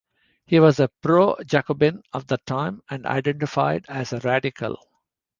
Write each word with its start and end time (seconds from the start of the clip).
He 0.47 0.59
was 0.59 0.79
a 0.79 0.87
pro-Jacobin 0.87 2.01
of 2.11 2.25
that 2.25 2.43
time, 2.47 2.81
and 2.89 3.05
identified 3.05 3.85
as 3.87 4.11
a 4.11 4.17
Radical. 4.19 4.79